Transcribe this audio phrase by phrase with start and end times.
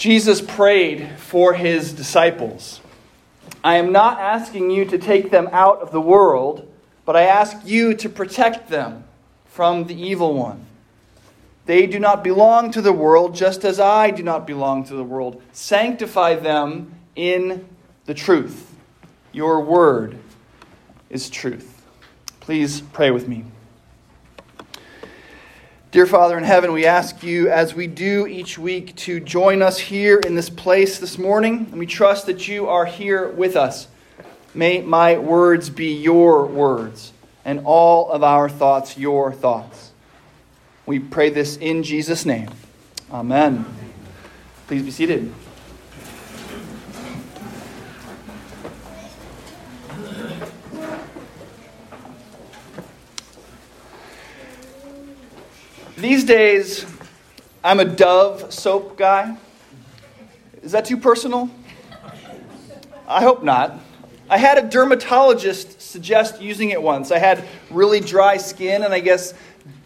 [0.00, 2.80] Jesus prayed for his disciples.
[3.62, 6.66] I am not asking you to take them out of the world,
[7.04, 9.04] but I ask you to protect them
[9.44, 10.64] from the evil one.
[11.66, 15.04] They do not belong to the world, just as I do not belong to the
[15.04, 15.42] world.
[15.52, 17.68] Sanctify them in
[18.06, 18.74] the truth.
[19.32, 20.16] Your word
[21.10, 21.84] is truth.
[22.40, 23.44] Please pray with me.
[25.92, 29.76] Dear Father in heaven, we ask you, as we do each week, to join us
[29.76, 31.66] here in this place this morning.
[31.72, 33.88] And we trust that you are here with us.
[34.54, 37.12] May my words be your words,
[37.44, 39.90] and all of our thoughts your thoughts.
[40.86, 42.50] We pray this in Jesus' name.
[43.10, 43.64] Amen.
[44.68, 45.34] Please be seated.
[56.10, 56.86] These days,
[57.62, 59.36] I'm a Dove soap guy.
[60.60, 61.48] Is that too personal?
[63.06, 63.78] I hope not.
[64.28, 67.12] I had a dermatologist suggest using it once.
[67.12, 69.34] I had really dry skin, and I guess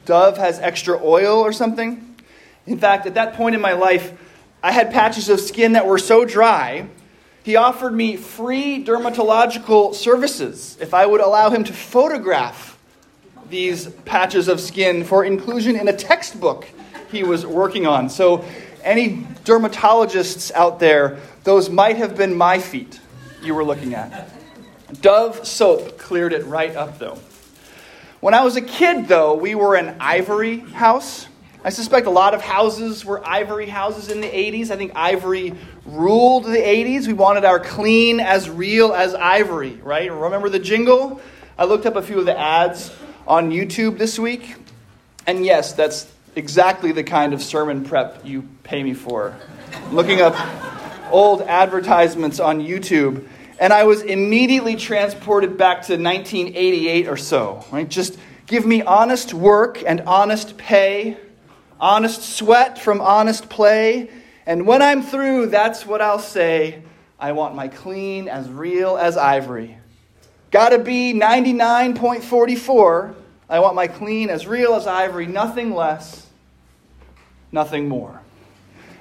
[0.07, 2.17] Dove has extra oil or something.
[2.67, 4.15] In fact, at that point in my life,
[4.63, 6.89] I had patches of skin that were so dry,
[7.43, 12.74] he offered me free dermatological services if I would allow him to photograph
[13.55, 16.69] these patches of skin for inclusion in a textbook
[17.13, 18.11] he was working on.
[18.11, 18.45] So,
[18.83, 22.99] any dermatologists out there, those might have been my feet
[23.45, 24.29] you were looking at.
[25.01, 27.17] Dove soap cleared it right up, though.
[28.19, 31.29] When I was a kid, though, we were an ivory house.
[31.63, 34.73] I suspect a lot of houses were ivory houses in the 80s.
[34.73, 35.55] I think ivory
[35.87, 37.07] ruled the 80s.
[37.07, 40.11] We wanted our clean as real as ivory, right?
[40.11, 41.21] Remember the jingle?
[41.57, 42.91] I looked up a few of the ads
[43.27, 44.57] on YouTube this week.
[45.27, 49.37] And yes, that's exactly the kind of sermon prep you pay me for.
[49.91, 50.35] Looking up
[51.11, 53.27] old advertisements on YouTube,
[53.59, 57.65] and I was immediately transported back to 1988 or so.
[57.71, 57.89] Right?
[57.89, 61.17] Just give me honest work and honest pay,
[61.81, 64.11] honest sweat from honest play,
[64.47, 66.83] and when I'm through, that's what I'll say.
[67.19, 69.79] I want my clean as real as ivory.
[70.55, 73.15] Gotta be 99.44.
[73.51, 76.29] I want my clean as real as ivory, nothing less,
[77.51, 78.21] nothing more.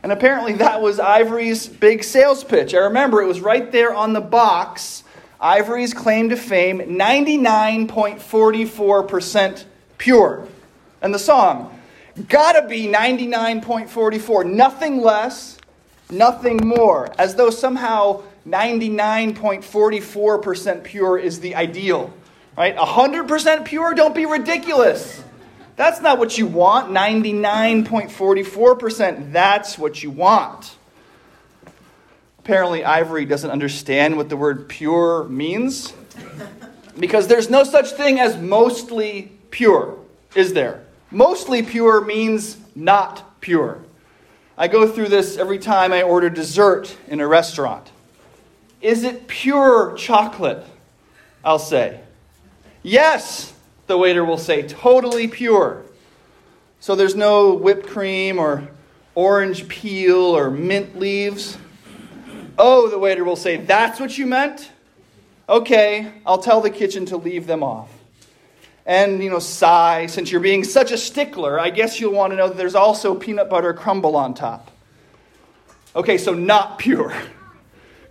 [0.02, 2.74] And apparently that was Ivory's big sales pitch.
[2.74, 5.03] I remember it was right there on the box.
[5.40, 9.66] Ivory's claim to fame 99.44%
[10.00, 10.47] pure.
[11.03, 11.80] And the song,
[12.30, 15.59] gotta be 99.44, nothing less,
[16.09, 17.14] nothing more.
[17.20, 22.13] As though somehow 99.44% pure is the ideal,
[22.57, 22.75] right?
[22.75, 25.23] 100% pure, don't be ridiculous.
[25.75, 26.91] That's not what you want.
[26.91, 30.75] 99.44%, that's what you want.
[32.39, 35.93] Apparently, Ivory doesn't understand what the word pure means
[36.99, 39.97] because there's no such thing as mostly pure,
[40.35, 40.83] is there?
[41.09, 43.79] Mostly pure means not pure.
[44.57, 47.93] I go through this every time I order dessert in a restaurant.
[48.83, 50.63] Is it pure chocolate?
[51.44, 52.01] I'll say.
[52.83, 53.53] Yes,
[53.88, 55.83] the waiter will say, totally pure.
[56.81, 58.67] So there's no whipped cream or
[59.16, 61.57] orange peel or mint leaves.
[62.57, 64.69] Oh, the waiter will say, that's what you meant?
[65.47, 67.89] Okay, I'll tell the kitchen to leave them off.
[68.85, 72.38] And, you know, sigh, since you're being such a stickler, I guess you'll want to
[72.38, 74.72] know that there's also peanut butter crumble on top.
[75.95, 77.13] Okay, so not pure.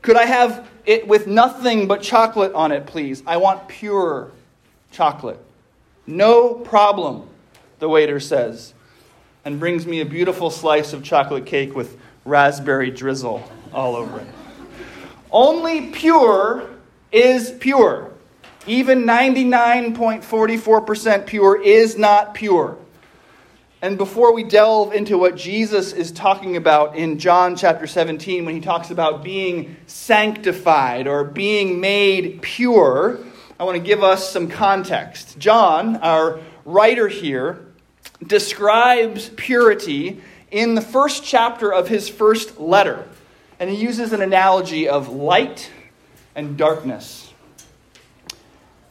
[0.03, 3.23] Could I have it with nothing but chocolate on it, please?
[3.27, 4.33] I want pure
[4.91, 5.39] chocolate.
[6.07, 7.29] No problem,
[7.79, 8.75] the waiter says,
[9.45, 14.27] and brings me a beautiful slice of chocolate cake with raspberry drizzle all over it.
[15.31, 16.69] Only pure
[17.13, 18.11] is pure.
[18.67, 22.77] Even 99.44% pure is not pure.
[23.83, 28.55] And before we delve into what Jesus is talking about in John chapter 17, when
[28.55, 33.19] he talks about being sanctified or being made pure,
[33.59, 35.37] I want to give us some context.
[35.37, 37.67] John, our writer here,
[38.25, 43.09] describes purity in the first chapter of his first letter.
[43.59, 45.73] And he uses an analogy of light
[46.37, 47.35] and darkness.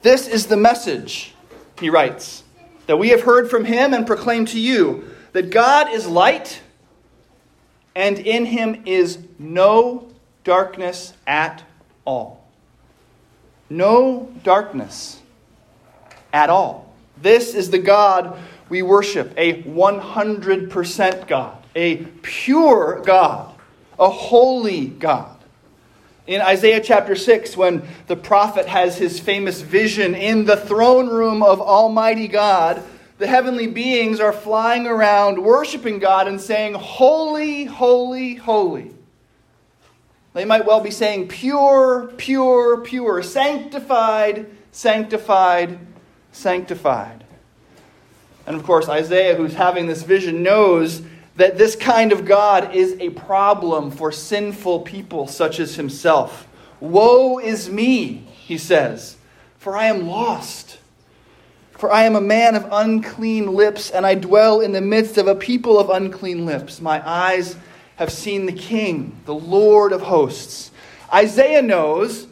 [0.02, 1.34] This is the message,
[1.80, 2.41] he writes
[2.88, 6.62] that we have heard from him and proclaim to you that God is light,
[7.96, 10.08] and in him is no
[10.44, 11.64] darkness at
[12.06, 12.46] all.
[13.70, 15.22] No darkness
[16.34, 16.94] at all.
[17.22, 18.38] This is the God
[18.70, 23.54] we worship, a 100% God, a pure God,
[24.00, 25.41] a holy God.
[26.28, 31.42] In Isaiah chapter 6, when the prophet has his famous vision in the throne room
[31.42, 32.84] of Almighty God,
[33.18, 38.92] the heavenly beings are flying around worshiping God and saying, Holy, holy, holy.
[40.34, 45.80] They might well be saying, Pure, pure, pure, sanctified, sanctified,
[46.32, 47.24] sanctified.
[48.46, 51.02] And of course, Isaiah, who's having this vision, knows
[51.42, 56.48] that this kind of God is a problem for sinful people such as himself.
[56.80, 59.18] Woe is me, he says,
[59.58, 60.78] for I am lost.
[61.72, 65.26] For I am a man of unclean lips, and I dwell in the midst of
[65.26, 66.80] a people of unclean lips.
[66.80, 67.56] My eyes
[67.96, 70.70] have seen the King, the Lord of hosts.
[71.12, 72.28] Isaiah knows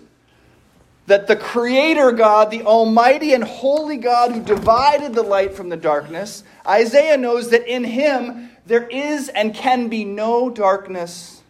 [1.08, 5.78] that the Creator God, the Almighty and Holy God who divided the light from the
[5.78, 11.42] darkness, Isaiah knows that in Him there is and can be no darkness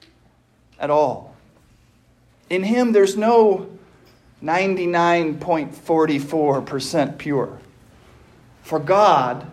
[0.80, 1.36] at all.
[2.50, 3.68] In Him there's no
[4.42, 7.60] 99.44% pure.
[8.62, 9.52] For God,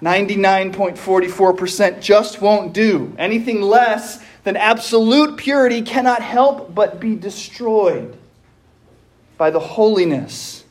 [0.00, 3.12] 99.44% just won't do.
[3.18, 8.16] Anything less than absolute purity cannot help but be destroyed
[9.36, 10.62] by the holiness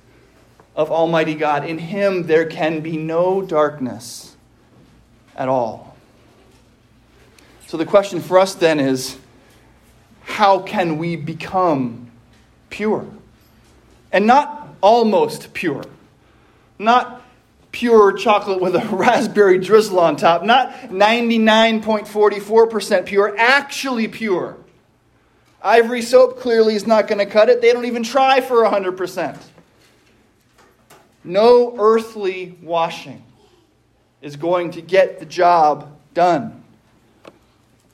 [0.78, 1.66] of Almighty God.
[1.66, 4.27] In Him there can be no darkness
[5.38, 5.96] at all.
[7.68, 9.20] So the question for us then is
[10.24, 12.10] how can we become
[12.70, 13.06] pure?
[14.12, 15.84] And not almost pure.
[16.80, 17.22] Not
[17.72, 20.42] pure chocolate with a raspberry drizzle on top.
[20.44, 24.58] Not 99.44% pure, actually pure.
[25.62, 27.62] Ivory soap clearly is not going to cut it.
[27.62, 29.38] They don't even try for 100%.
[31.24, 33.24] No earthly washing
[34.28, 36.62] is going to get the job done.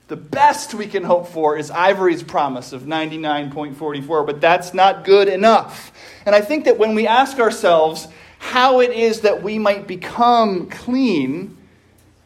[0.07, 5.27] The best we can hope for is Ivory's promise of 99.44, but that's not good
[5.27, 5.91] enough.
[6.25, 8.07] And I think that when we ask ourselves
[8.39, 11.55] how it is that we might become clean,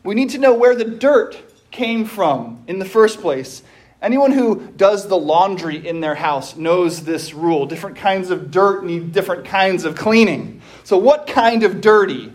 [0.06, 1.38] we need to know where the dirt
[1.69, 3.62] came from in the first place.
[4.01, 7.65] Anyone who does the laundry in their house knows this rule.
[7.65, 10.62] Different kinds of dirt need different kinds of cleaning.
[10.86, 12.31] So, what kind of dirty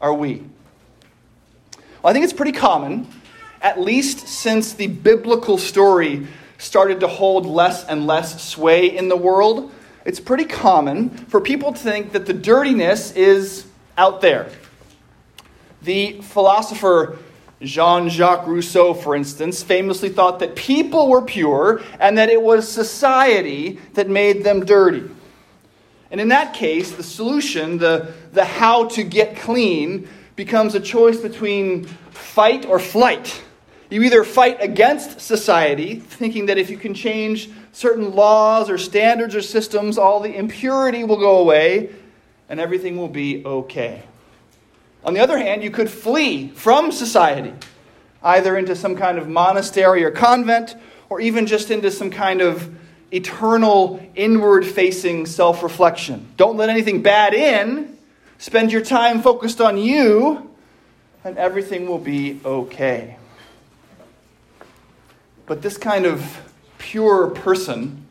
[0.00, 0.44] are we?
[2.02, 3.06] Well, I think it's pretty common,
[3.60, 6.26] at least since the biblical story
[6.56, 9.70] started to hold less and less sway in the world.
[10.06, 13.66] It's pretty common for people to think that the dirtiness is
[13.98, 14.50] out there.
[15.82, 17.18] The philosopher
[17.60, 22.66] Jean Jacques Rousseau, for instance, famously thought that people were pure and that it was
[22.66, 25.10] society that made them dirty.
[26.10, 30.08] And in that case, the solution, the, the how to get clean,
[30.40, 33.42] becomes a choice between fight or flight.
[33.90, 39.34] You either fight against society, thinking that if you can change certain laws or standards
[39.34, 41.90] or systems, all the impurity will go away
[42.48, 44.02] and everything will be okay.
[45.04, 47.52] On the other hand, you could flee from society,
[48.22, 50.74] either into some kind of monastery or convent,
[51.10, 52.74] or even just into some kind of
[53.12, 56.28] eternal, inward facing self reflection.
[56.38, 57.98] Don't let anything bad in.
[58.40, 60.50] Spend your time focused on you,
[61.24, 63.18] and everything will be okay.
[65.44, 66.40] But this kind of
[66.78, 68.06] pure person,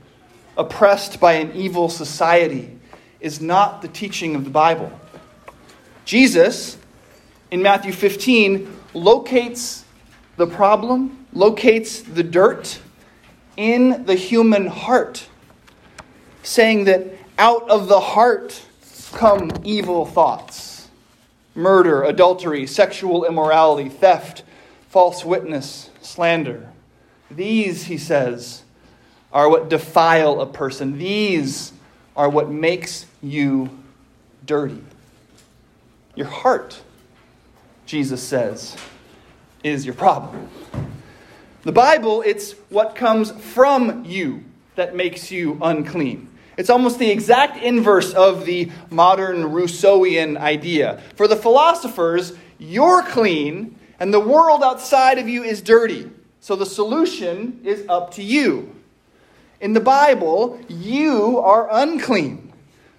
[0.56, 2.78] oppressed by an evil society,
[3.20, 4.92] is not the teaching of the Bible.
[6.06, 6.78] Jesus,
[7.50, 9.84] in Matthew 15, locates
[10.38, 12.80] the problem, locates the dirt
[13.58, 15.28] in the human heart,
[16.44, 18.68] saying that out of the heart
[19.10, 20.88] come evil thoughts
[21.56, 24.44] murder, adultery, sexual immorality, theft,
[24.88, 26.72] false witness, slander.
[27.30, 28.64] These, he says,
[29.32, 30.98] are what defile a person.
[30.98, 31.74] These
[32.16, 33.70] are what makes you
[34.46, 34.82] dirty.
[36.16, 36.82] Your heart,
[37.86, 38.76] Jesus says,
[39.64, 40.50] is your problem.
[41.64, 44.44] The Bible, it's what comes from you
[44.76, 46.30] that makes you unclean.
[46.60, 51.02] It's almost the exact inverse of the modern Rousseauian idea.
[51.16, 56.12] For the philosophers, you're clean and the world outside of you is dirty.
[56.42, 58.76] So the solution is up to you.
[59.62, 62.52] In the Bible, you are unclean.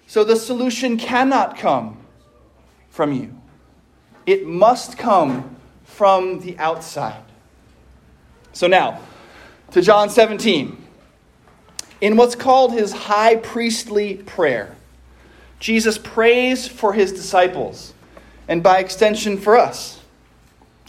[0.07, 1.99] So the solution cannot come
[2.89, 3.39] from you.
[4.25, 7.25] It must come from the outside.
[8.53, 9.01] So now,
[9.69, 10.80] to John 17.
[12.01, 14.75] In what's called his high priestly prayer,
[15.59, 17.93] Jesus prays for his disciples
[18.47, 20.01] and by extension for us.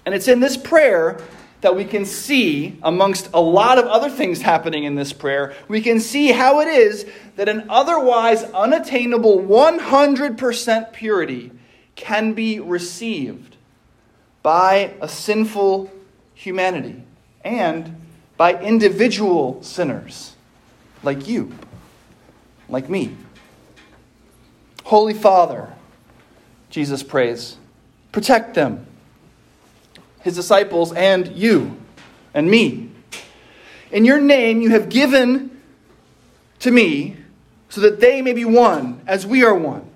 [0.07, 1.21] And it's in this prayer
[1.61, 5.81] that we can see, amongst a lot of other things happening in this prayer, we
[5.81, 11.53] can see how it is that an otherwise unattainable 100% purity
[11.95, 13.57] can be received
[14.43, 15.93] by a sinful
[16.35, 17.01] humanity
[17.45, 17.95] and
[18.37, 20.35] by individual sinners
[21.03, 21.53] like you,
[22.69, 23.17] like me.
[24.85, 25.73] Holy Father,
[26.71, 27.57] Jesus prays,
[28.11, 28.87] protect them,
[30.21, 31.77] his disciples, and you
[32.35, 32.91] and me.
[33.91, 35.61] In your name you have given
[36.61, 37.17] to me
[37.69, 39.89] so that they may be one as we are one.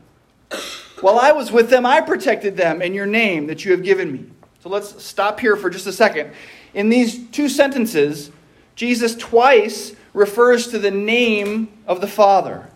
[1.00, 4.12] While I was with them, I protected them in your name that you have given
[4.12, 4.24] me.
[4.60, 6.32] So let's stop here for just a second.
[6.74, 8.30] In these two sentences,
[8.74, 12.66] Jesus twice refers to the name of the Father,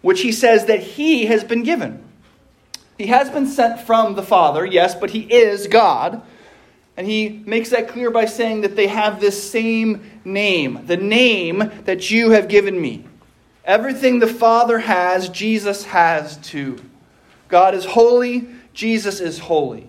[0.00, 2.02] which he says that he has been given.
[2.96, 6.22] He has been sent from the Father, yes, but he is God.
[6.96, 11.70] And he makes that clear by saying that they have this same name, the name
[11.84, 13.04] that you have given me.
[13.62, 16.82] Everything the Father has, Jesus has too.
[17.48, 19.86] God is holy, Jesus is holy.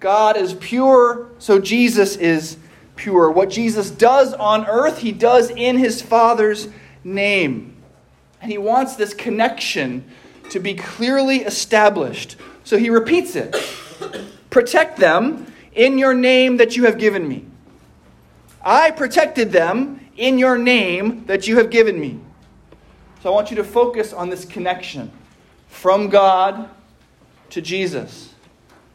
[0.00, 2.56] God is pure, so Jesus is
[3.00, 3.30] pure.
[3.30, 6.68] What Jesus does on earth, he does in his Father's
[7.02, 7.74] name.
[8.42, 10.04] And he wants this connection
[10.50, 12.36] to be clearly established.
[12.62, 13.56] So he repeats it
[14.50, 17.46] Protect them in your name that you have given me.
[18.62, 22.20] I protected them in your name that you have given me.
[23.22, 25.10] So I want you to focus on this connection
[25.68, 26.68] from God
[27.50, 28.34] to Jesus.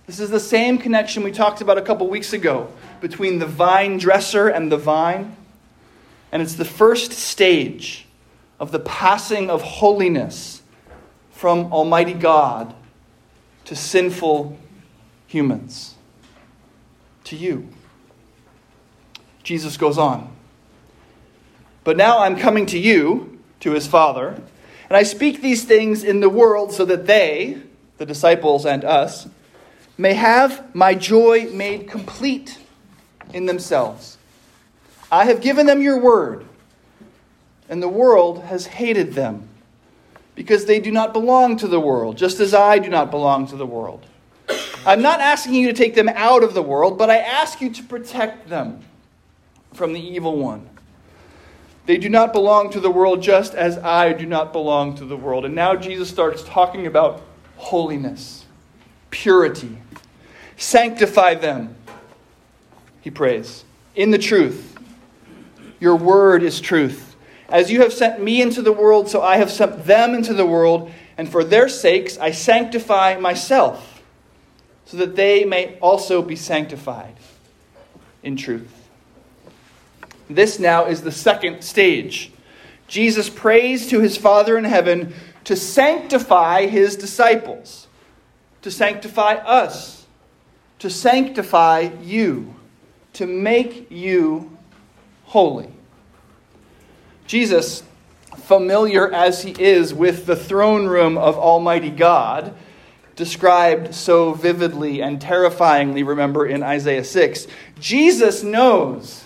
[0.06, 2.70] This is the same connection we talked about a couple weeks ago
[3.02, 5.36] between the vine dresser and the vine.
[6.32, 8.06] And it's the first stage
[8.60, 10.62] of the passing of holiness
[11.32, 12.74] from Almighty God
[13.66, 14.58] to sinful
[15.28, 15.96] humans,
[17.26, 17.68] to you.
[19.44, 20.34] Jesus goes on.
[21.84, 24.42] But now I'm coming to you, to his Father,
[24.90, 27.62] and I speak these things in the world so that they,
[27.98, 29.28] the disciples and us,
[29.98, 32.60] may have my joy made complete
[33.36, 34.18] in themselves.
[35.12, 36.46] I have given them your word,
[37.68, 39.50] and the world has hated them
[40.36, 43.58] because they do not belong to the world, just as I do not belong to
[43.58, 44.06] the world.
[44.86, 47.70] I'm not asking you to take them out of the world, but I ask you
[47.72, 48.82] to protect them
[49.74, 50.70] from the evil one.
[51.88, 55.18] They do not belong to the world just as I do not belong to the
[55.18, 55.44] world.
[55.44, 57.22] And now Jesus starts talking about
[57.58, 58.46] holiness,
[59.10, 59.78] purity.
[60.58, 61.76] Sanctify them,
[63.06, 63.64] he prays,
[63.96, 64.76] in the truth.
[65.80, 67.16] Your word is truth.
[67.48, 70.46] As you have sent me into the world, so I have sent them into the
[70.46, 74.02] world, and for their sakes I sanctify myself,
[74.86, 77.16] so that they may also be sanctified
[78.24, 78.90] in truth.
[80.28, 82.32] This now is the second stage.
[82.88, 87.86] Jesus prays to his Father in heaven to sanctify his disciples,
[88.64, 90.08] to sanctify us,
[90.80, 92.55] to sanctify you,
[93.16, 94.58] to make you
[95.26, 95.70] holy.
[97.28, 97.84] Jesus,
[98.38, 102.54] familiar as he is with the throne room of Almighty God,
[103.16, 107.48] described so vividly and terrifyingly, remember in Isaiah 6,
[107.80, 109.26] Jesus knows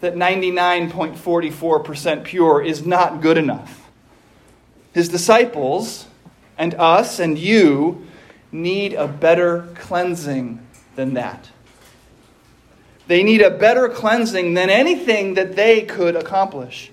[0.00, 3.88] that 99.44% pure is not good enough.
[4.92, 6.06] His disciples
[6.58, 8.04] and us and you
[8.50, 11.50] need a better cleansing than that.
[13.10, 16.92] They need a better cleansing than anything that they could accomplish.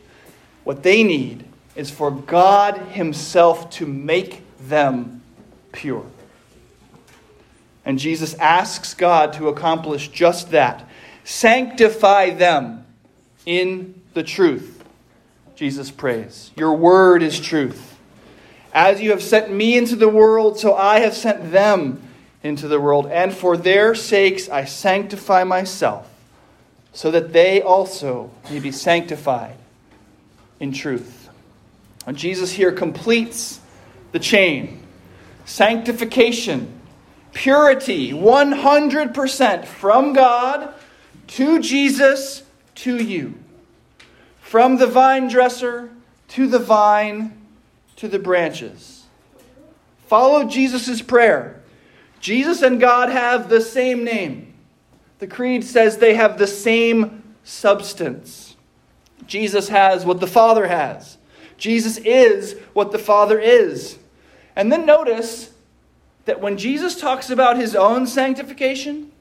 [0.64, 1.46] What they need
[1.76, 5.22] is for God Himself to make them
[5.72, 6.08] pure.
[7.86, 10.90] And Jesus asks God to accomplish just that
[11.24, 12.88] sanctify them
[13.46, 14.84] in the truth.
[15.56, 16.50] Jesus prays.
[16.56, 17.96] Your word is truth.
[18.74, 22.02] As you have sent me into the world, so I have sent them
[22.48, 23.08] into the world.
[23.08, 26.10] And for their sakes I sanctify myself,
[26.94, 29.56] so that they also may be sanctified
[30.60, 31.30] in truth.
[32.08, 33.60] And Jesus here completes
[34.12, 34.84] the chain
[35.46, 36.74] sanctification,
[37.34, 40.74] purity, 100% from God
[41.27, 42.44] to Jesus
[42.75, 43.36] to you.
[44.42, 45.89] From the vine dresser
[46.30, 47.42] to the vine
[47.98, 49.06] to the branches.
[50.08, 51.62] Follow Jesus' prayer.
[52.20, 54.54] Jesus and God have the same name.
[55.20, 58.56] The Creed says they have the same substance.
[59.26, 61.18] Jesus has what the Father has.
[61.58, 63.98] Jesus is what the Father is.
[64.56, 65.52] And then notice
[66.26, 69.12] that when Jesus talks about his own sanctification,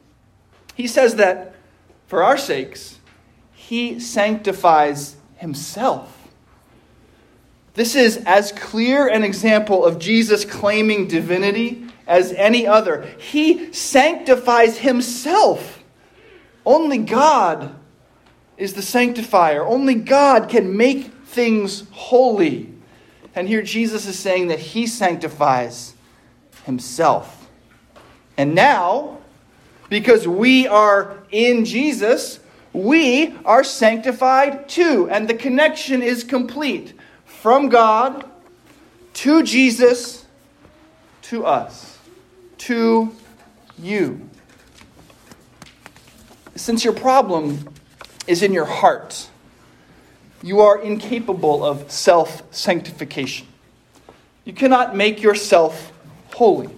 [0.74, 1.54] he says that
[2.06, 2.98] for our sakes,
[3.52, 6.12] he sanctifies himself.
[7.74, 13.02] This is as clear an example of Jesus claiming divinity as any other.
[13.18, 15.82] He sanctifies himself.
[16.64, 17.74] Only God
[18.56, 19.64] is the sanctifier.
[19.64, 22.72] Only God can make things holy.
[23.34, 25.94] And here Jesus is saying that he sanctifies
[26.64, 27.48] himself.
[28.36, 29.18] And now,
[29.88, 32.40] because we are in Jesus,
[32.72, 35.08] we are sanctified too.
[35.10, 36.94] And the connection is complete
[37.24, 38.24] from God
[39.14, 40.26] to Jesus
[41.22, 41.85] to us,
[42.58, 43.14] to
[43.78, 44.28] you.
[46.54, 47.68] Since your problem
[48.26, 49.28] is in your heart,
[50.42, 53.46] you are incapable of self sanctification.
[54.44, 55.92] You cannot make yourself
[56.34, 56.70] holy.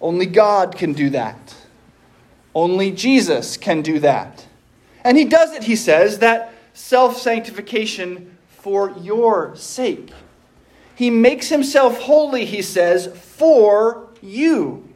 [0.00, 1.54] Only God can do that.
[2.54, 4.46] Only Jesus can do that.
[5.04, 10.10] And he does it, he says, that self sanctification for your sake.
[10.94, 14.88] He makes himself holy, he says, for you.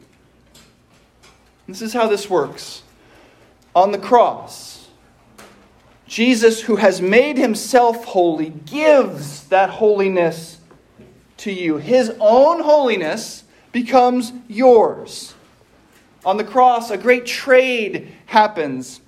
[1.67, 2.83] This is how this works.
[3.75, 4.87] On the cross,
[6.07, 10.59] Jesus, who has made himself holy, gives that holiness
[11.37, 11.77] to you.
[11.77, 15.33] His own holiness becomes yours.
[16.23, 19.01] On the cross, a great trade happens.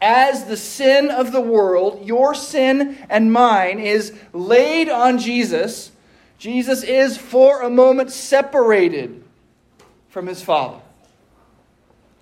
[0.00, 5.92] As the sin of the world, your sin and mine, is laid on Jesus,
[6.38, 9.21] Jesus is for a moment separated
[10.12, 10.78] from his Father.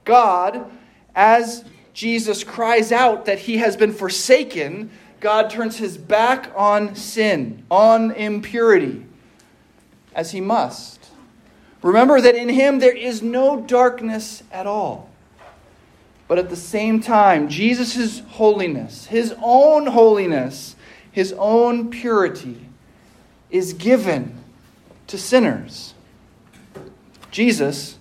[0.05, 0.71] God,
[1.15, 7.65] as Jesus cries out that he has been forsaken, God turns his back on sin,
[7.69, 9.05] on impurity,
[10.15, 11.11] as he must.
[11.83, 15.11] Remember that in him there is no darkness at all.
[16.29, 20.77] But at the same time, Jesus' holiness, his own holiness,
[21.11, 22.69] his own purity,
[23.51, 24.37] is given
[25.09, 25.90] to sinners.
[27.31, 27.99] Jesus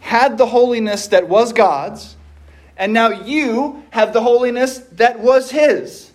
[0.00, 2.16] had the holiness that was God's,
[2.76, 6.12] and now you have the holiness that was his.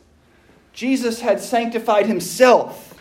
[0.74, 2.94] Jesus had sanctified himself,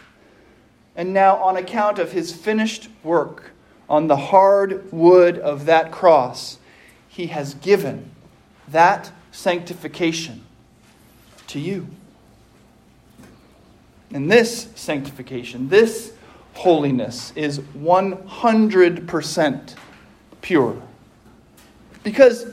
[0.94, 3.50] and now, on account of his finished work
[3.88, 6.59] on the hard wood of that cross,
[7.09, 8.11] he has given
[8.68, 10.44] that sanctification
[11.48, 11.87] to you.
[14.12, 16.12] And this sanctification, this
[16.57, 19.75] holiness, is 100%
[20.40, 20.83] pure.
[22.03, 22.47] Because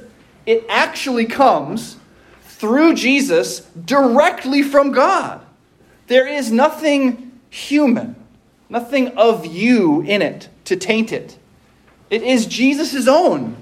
[0.45, 1.97] it actually comes
[2.43, 5.43] through Jesus directly from God.
[6.07, 8.15] There is nothing human,
[8.69, 11.37] nothing of you in it to taint it.
[12.09, 13.55] It is Jesus' own.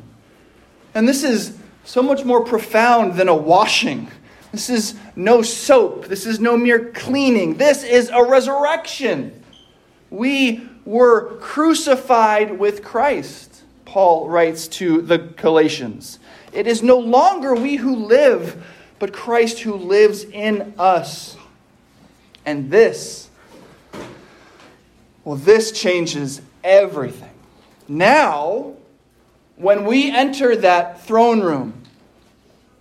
[0.93, 4.09] And this is so much more profound than a washing.
[4.51, 6.07] This is no soap.
[6.07, 7.55] This is no mere cleaning.
[7.55, 9.40] This is a resurrection.
[10.11, 13.63] We were crucified with Christ.
[13.85, 16.19] Paul writes to the Galatians.
[16.53, 18.63] It is no longer we who live,
[18.99, 21.35] but Christ who lives in us.
[22.45, 23.29] And this,
[25.23, 27.29] well, this changes everything.
[27.87, 28.73] Now,
[29.55, 31.83] when we enter that throne room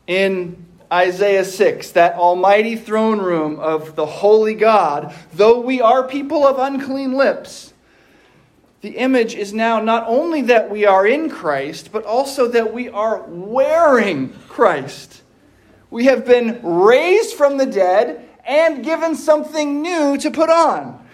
[0.06, 0.59] in
[0.92, 6.58] Isaiah 6, that almighty throne room of the holy God, though we are people of
[6.58, 7.72] unclean lips,
[8.80, 12.88] the image is now not only that we are in Christ, but also that we
[12.88, 15.22] are wearing Christ.
[15.90, 21.06] We have been raised from the dead and given something new to put on.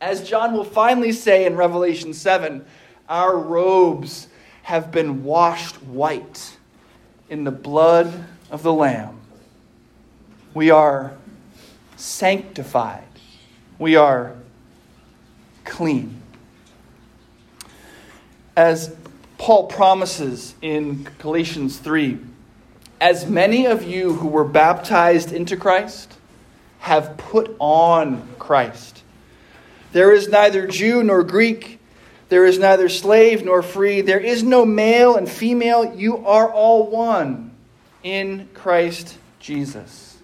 [0.00, 2.64] As John will finally say in Revelation 7,
[3.08, 4.28] our robes
[4.64, 6.56] have been washed white
[7.30, 9.18] in the blood of the Lamb.
[10.54, 11.12] We are
[11.96, 13.04] sanctified.
[13.78, 14.34] We are
[15.64, 16.22] clean
[18.58, 18.92] as
[19.38, 22.18] Paul promises in Galatians 3
[23.00, 26.12] as many of you who were baptized into Christ
[26.80, 29.04] have put on Christ.
[29.92, 31.78] There is neither Jew nor Greek,
[32.28, 35.94] there is neither slave nor free, there is no male and female.
[35.94, 37.47] You are all one
[38.02, 40.18] in Christ Jesus.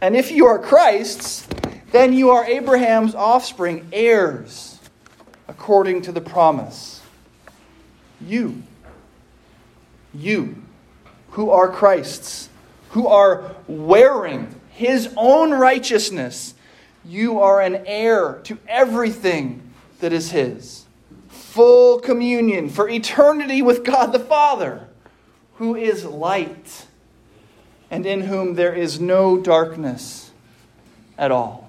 [0.00, 1.46] And if you are Christ's,
[1.92, 4.80] then you are Abraham's offspring, heirs,
[5.46, 7.00] according to the promise.
[8.20, 8.62] You.
[10.14, 10.56] You,
[11.30, 12.48] who are Christ's,
[12.90, 16.54] who are wearing his own righteousness,
[17.04, 19.62] you are an heir to everything
[20.00, 20.84] that is his.
[21.28, 24.88] Full communion for eternity with God the Father,
[25.56, 26.86] who is light
[27.92, 30.30] and in whom there is no darkness
[31.18, 31.68] at all.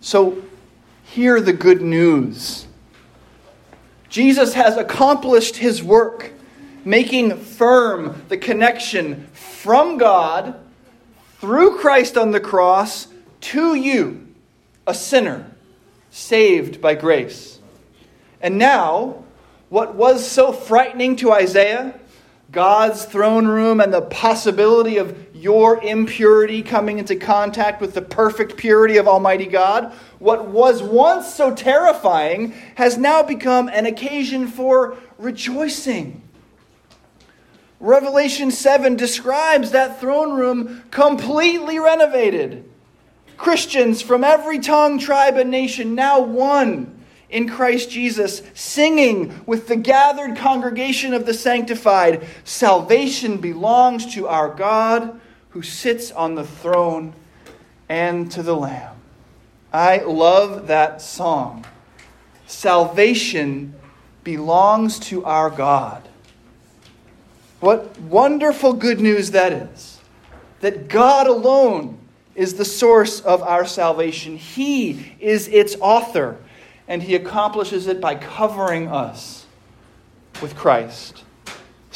[0.00, 0.42] So,
[1.04, 2.66] hear the good news.
[4.08, 6.32] Jesus has accomplished his work,
[6.86, 10.58] making firm the connection from God
[11.38, 13.08] through Christ on the cross
[13.42, 14.26] to you,
[14.86, 15.50] a sinner
[16.10, 17.60] saved by grace.
[18.40, 19.22] And now,
[19.68, 22.00] what was so frightening to Isaiah,
[22.56, 28.56] God's throne room and the possibility of your impurity coming into contact with the perfect
[28.56, 34.96] purity of Almighty God, what was once so terrifying has now become an occasion for
[35.18, 36.22] rejoicing.
[37.78, 42.66] Revelation 7 describes that throne room completely renovated.
[43.36, 46.95] Christians from every tongue, tribe, and nation now one
[47.28, 54.48] in Christ Jesus, singing with the gathered congregation of the sanctified Salvation belongs to our
[54.48, 57.14] God who sits on the throne
[57.88, 58.96] and to the Lamb.
[59.72, 61.64] I love that song.
[62.46, 63.74] Salvation
[64.22, 66.08] belongs to our God.
[67.60, 70.00] What wonderful good news that is!
[70.60, 71.98] That God alone
[72.34, 76.36] is the source of our salvation, He is its author,
[76.88, 79.44] and He accomplishes it by covering us
[80.40, 81.24] with Christ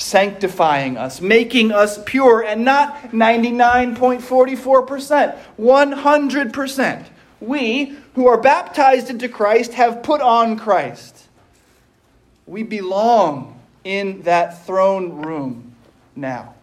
[0.00, 7.06] sanctifying us, making us pure, and not 99.44%, 100%.
[7.40, 11.28] We, who are baptized into Christ, have put on Christ.
[12.46, 15.74] We belong in that throne room
[16.16, 16.54] now.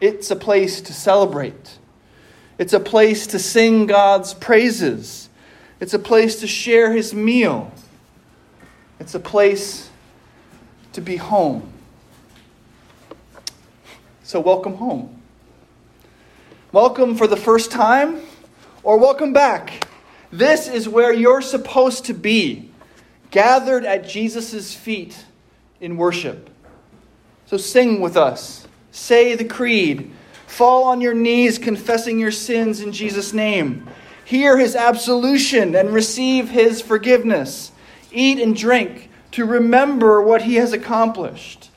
[0.00, 1.78] It's a place to celebrate.
[2.58, 5.25] It's a place to sing God's praises.
[5.78, 7.70] It's a place to share his meal.
[8.98, 9.90] It's a place
[10.94, 11.70] to be home.
[14.22, 15.20] So, welcome home.
[16.72, 18.20] Welcome for the first time,
[18.82, 19.86] or welcome back.
[20.32, 22.70] This is where you're supposed to be,
[23.30, 25.24] gathered at Jesus' feet
[25.80, 26.50] in worship.
[27.44, 30.10] So, sing with us, say the creed,
[30.46, 33.86] fall on your knees, confessing your sins in Jesus' name.
[34.26, 37.70] Hear his absolution and receive his forgiveness.
[38.10, 41.70] Eat and drink to remember what he has accomplished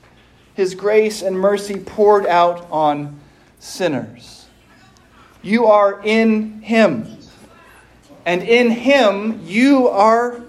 [0.55, 3.19] his grace and mercy poured out on
[3.59, 4.47] sinners.
[5.43, 7.19] You are in him,
[8.25, 10.41] and in him you are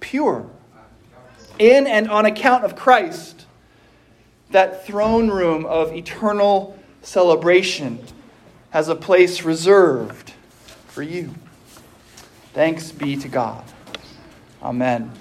[0.00, 0.50] pure.
[1.58, 3.46] In and on account of Christ,
[4.50, 8.00] that throne room of eternal celebration
[8.68, 10.27] has a place reserved
[10.98, 11.32] for you.
[12.54, 13.62] Thanks be to God.
[14.60, 15.12] Amen.